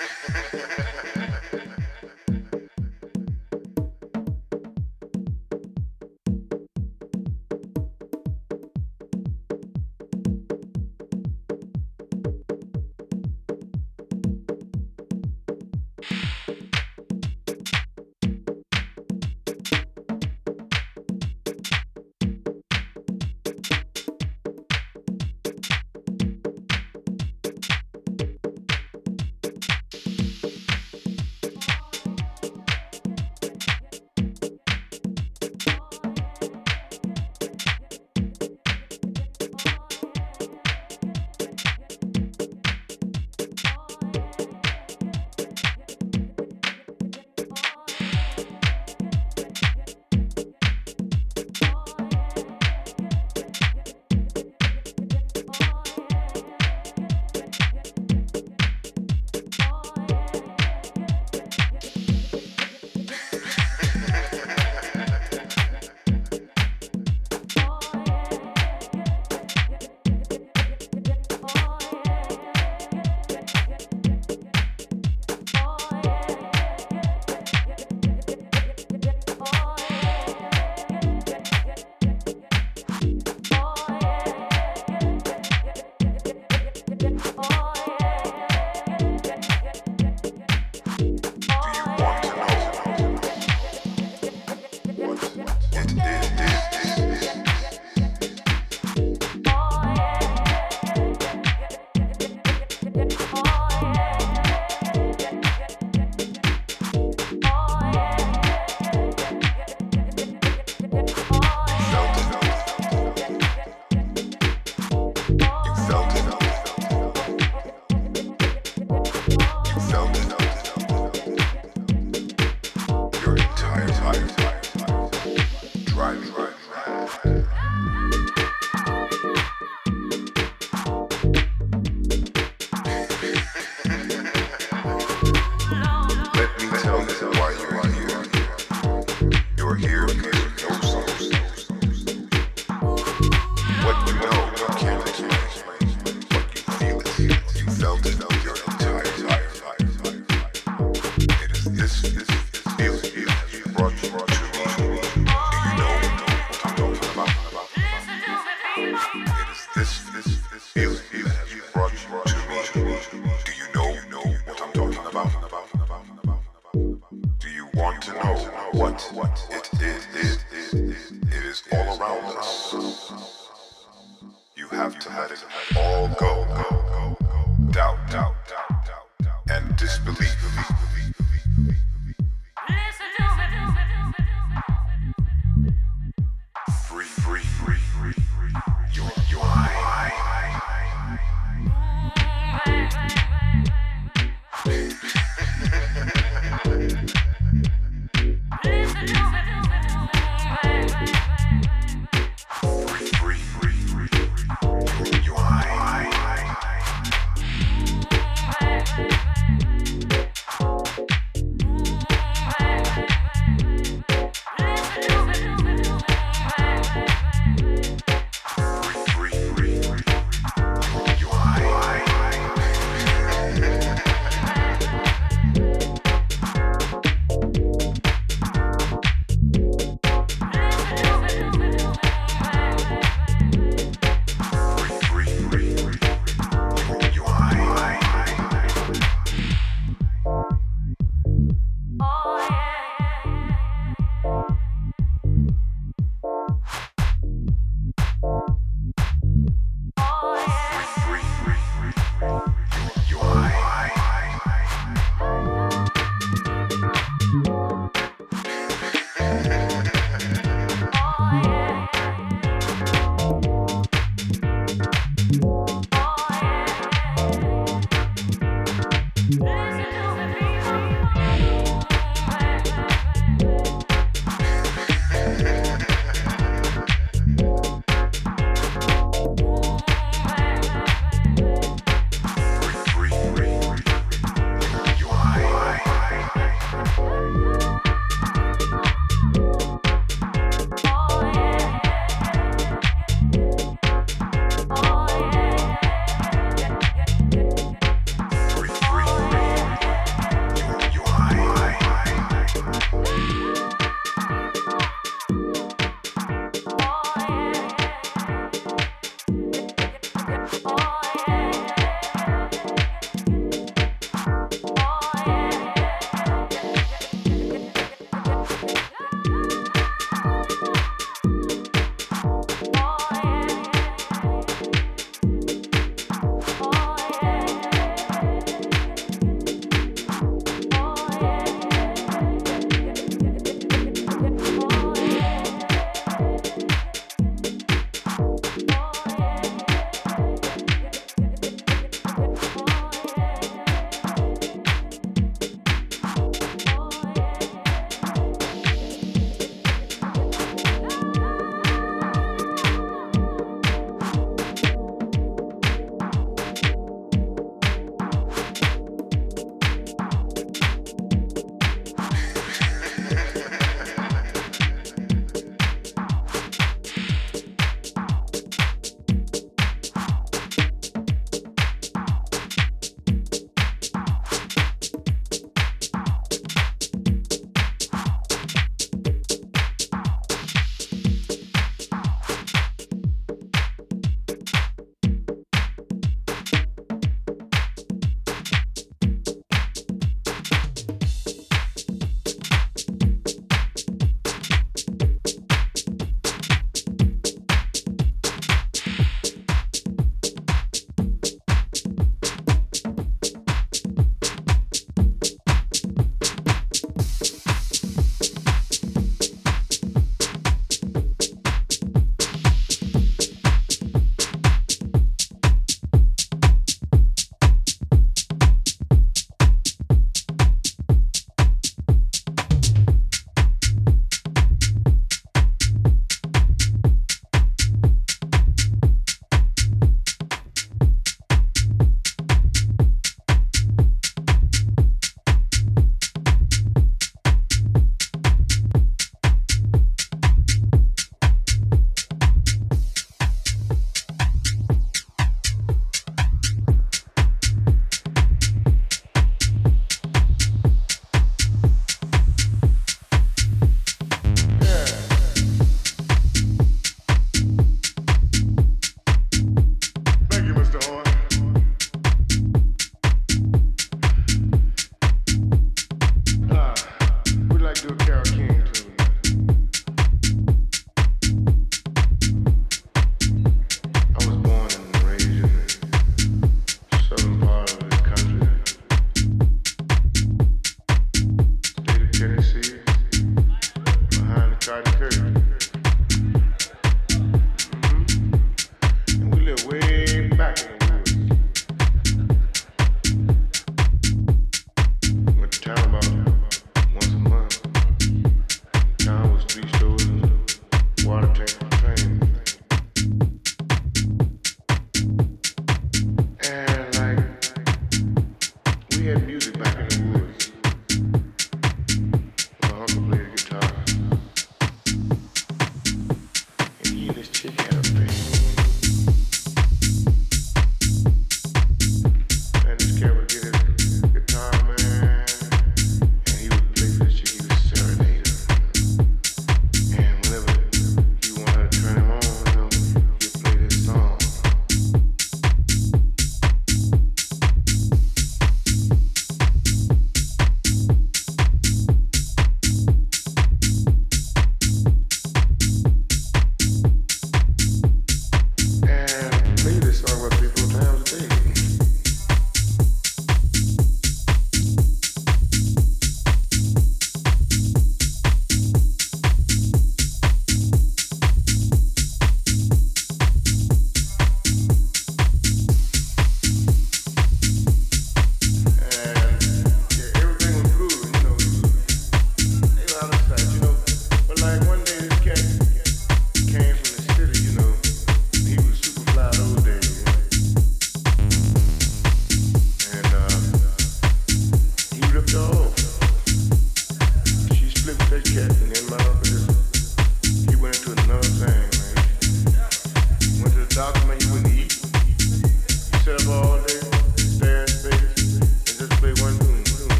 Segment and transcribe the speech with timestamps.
[0.00, 1.02] Yeah.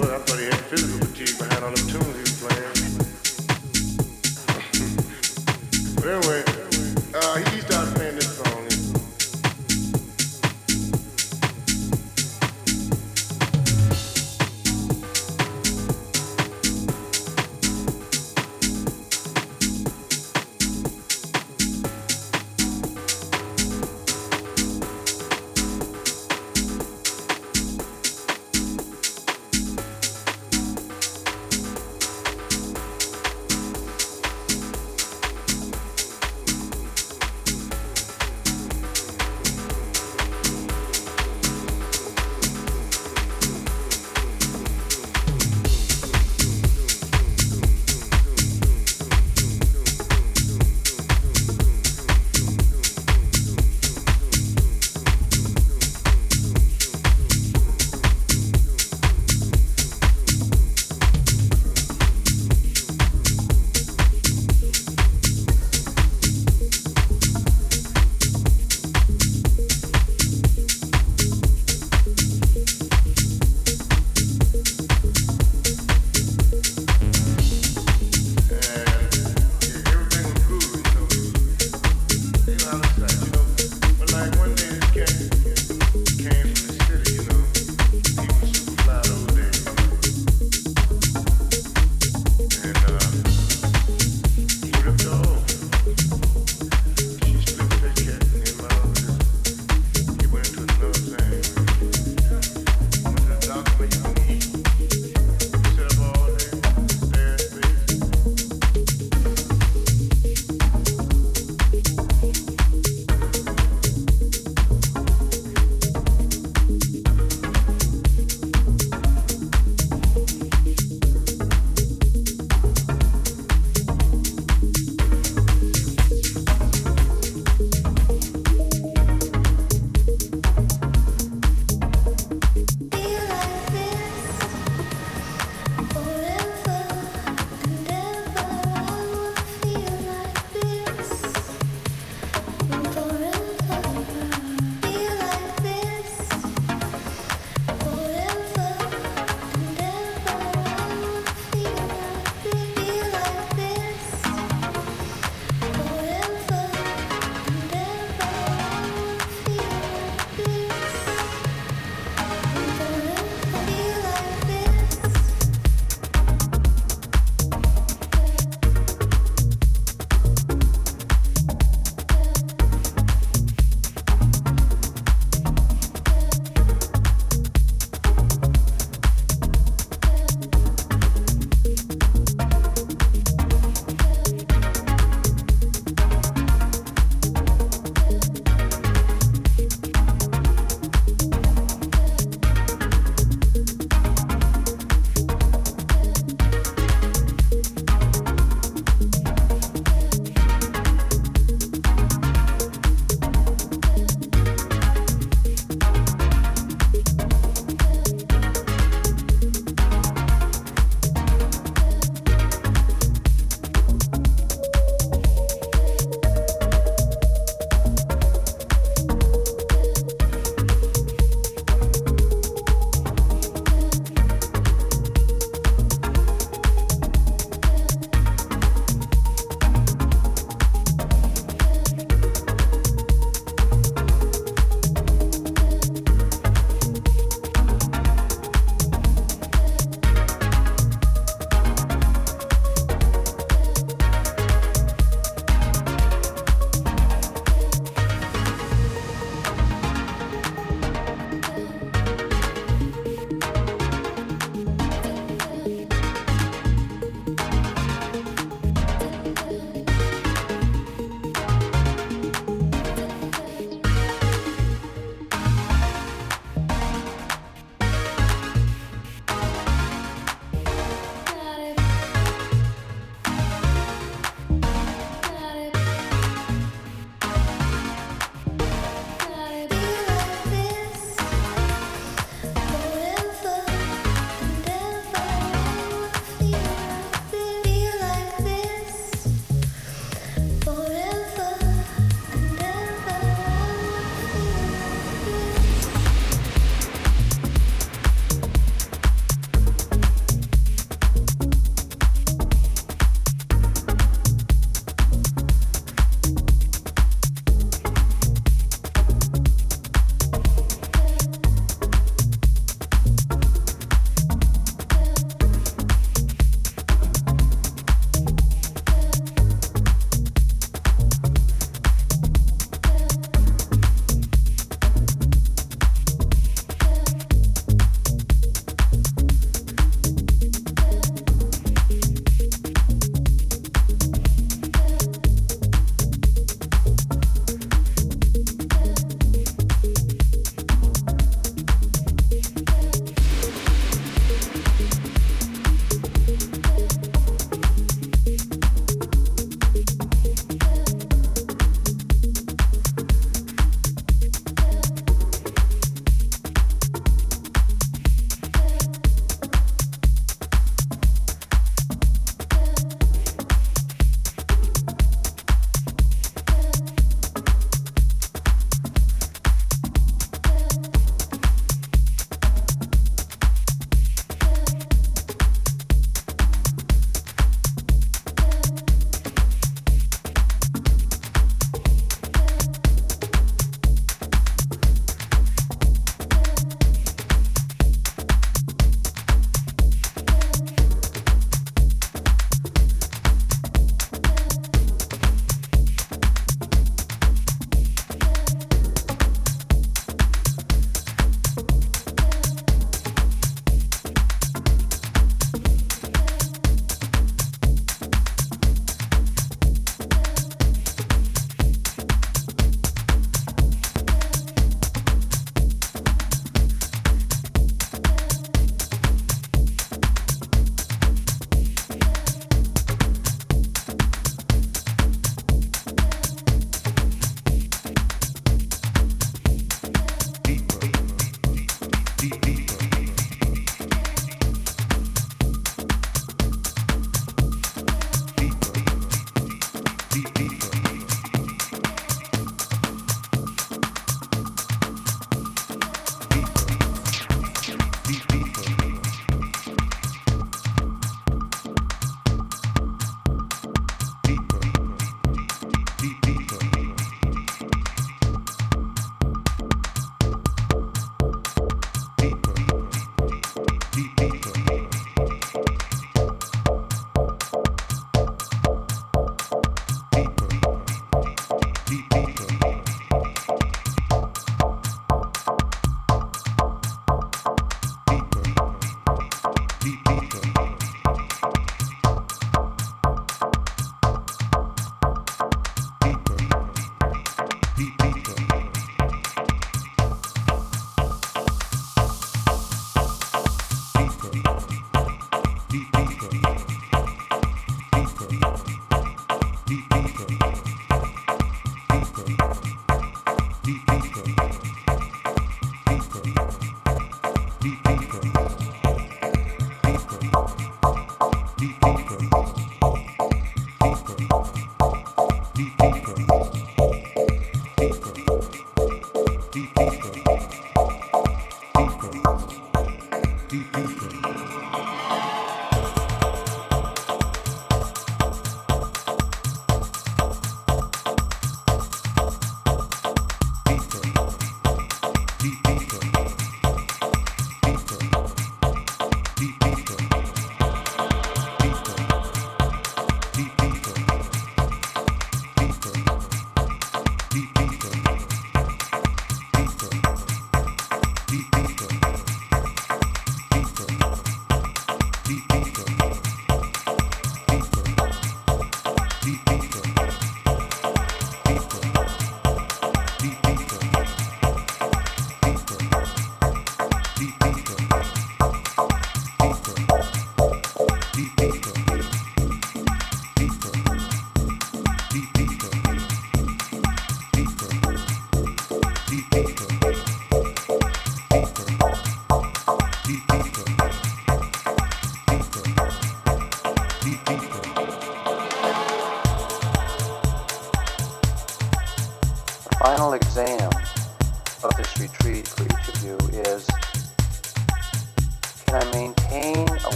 [0.00, 1.09] Well, that's what he had to.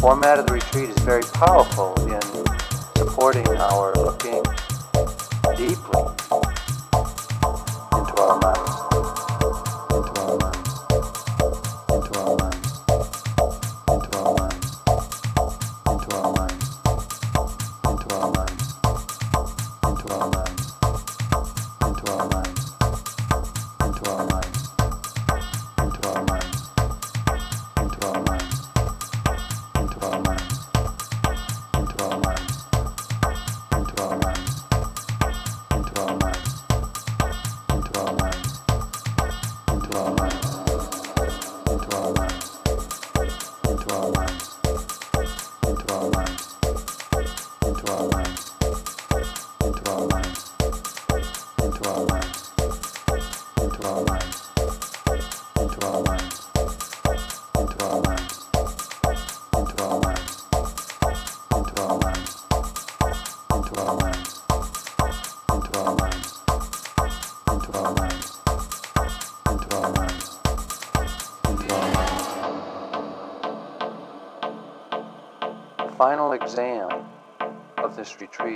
[0.00, 2.18] format of the retreat is very powerful in
[2.96, 4.09] supporting our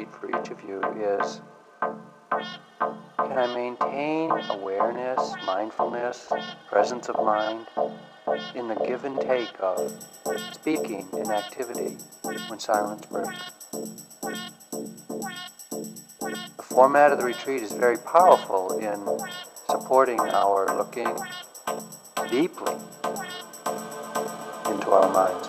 [0.03, 1.41] for each of you is
[3.17, 6.33] can I maintain awareness, mindfulness,
[6.69, 7.67] presence of mind
[8.57, 9.93] in the give and take of
[10.53, 11.97] speaking and activity
[12.49, 13.51] when silence breaks?
[16.21, 18.99] The format of the retreat is very powerful in
[19.71, 21.17] supporting our looking
[22.31, 22.75] deeply
[24.67, 25.44] into our minds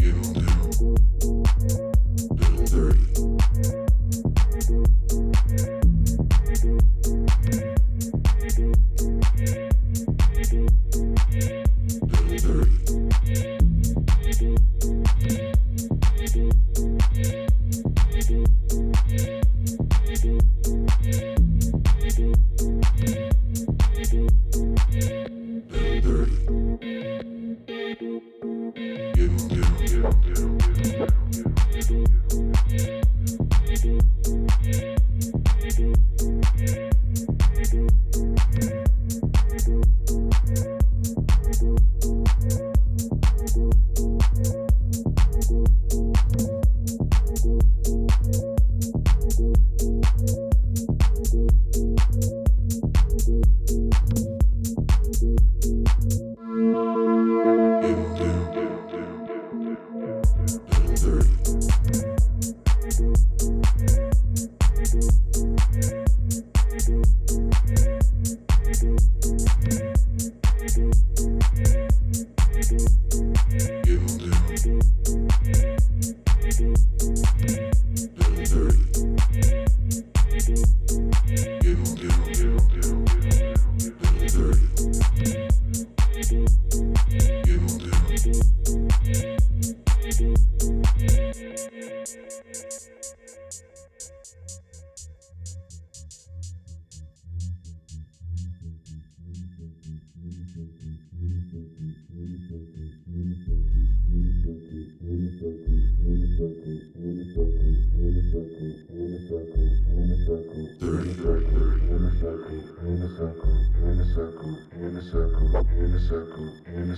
[0.00, 0.12] You
[2.34, 3.06] do the dirty.